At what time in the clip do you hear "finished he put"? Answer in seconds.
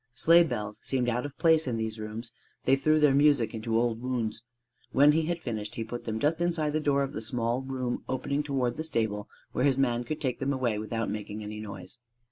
5.43-6.05